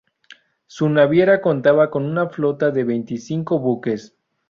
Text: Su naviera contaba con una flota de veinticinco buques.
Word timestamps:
Su 0.65 0.89
naviera 0.89 1.41
contaba 1.41 1.91
con 1.91 2.05
una 2.05 2.27
flota 2.27 2.71
de 2.71 2.83
veinticinco 2.83 3.59
buques. 3.59 4.15